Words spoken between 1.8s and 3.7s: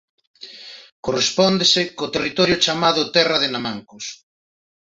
co territorio chamado Terra de